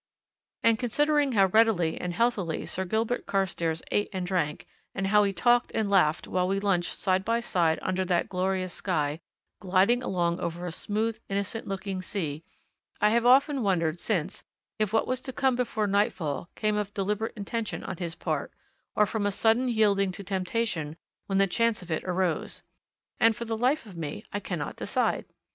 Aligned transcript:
And, 0.63 0.79
considering 0.79 1.33
how 1.33 1.45
readily 1.45 2.01
and 2.01 2.15
healthily 2.15 2.65
Sir 2.65 2.85
Gilbert 2.85 3.27
Carstairs 3.27 3.83
ate 3.91 4.09
and 4.11 4.25
drank, 4.25 4.65
and 4.95 5.05
how 5.05 5.23
he 5.23 5.31
talked 5.31 5.71
and 5.75 5.91
laughed 5.91 6.27
while 6.27 6.47
we 6.47 6.59
lunched 6.59 6.97
side 6.99 7.23
by 7.23 7.39
side 7.39 7.77
under 7.83 8.03
that 8.05 8.27
glorious 8.27 8.73
sky, 8.73 9.21
gliding 9.59 10.01
away 10.01 10.39
over 10.39 10.65
a 10.65 10.71
smooth, 10.71 11.19
innocent 11.29 11.67
looking 11.67 12.01
sea, 12.01 12.43
I 12.99 13.11
have 13.11 13.27
often 13.27 13.61
wondered 13.61 13.99
since 13.99 14.43
if 14.79 14.91
what 14.91 15.05
was 15.05 15.21
to 15.21 15.31
come 15.31 15.55
before 15.55 15.85
nightfall 15.85 16.49
came 16.55 16.77
of 16.77 16.95
deliberate 16.95 17.37
intention 17.37 17.83
on 17.83 17.97
his 17.97 18.15
part, 18.15 18.51
or 18.95 19.05
from 19.05 19.27
a 19.27 19.31
sudden 19.31 19.67
yielding 19.67 20.11
to 20.13 20.23
temptation 20.23 20.97
when 21.27 21.37
the 21.37 21.45
chance 21.45 21.83
of 21.83 21.91
it 21.91 22.03
arose 22.05 22.63
and 23.19 23.35
for 23.35 23.45
the 23.45 23.55
life 23.55 23.85
of 23.85 23.95
me 23.95 24.23
I 24.33 24.39
cannot 24.39 24.77
decide! 24.77 25.25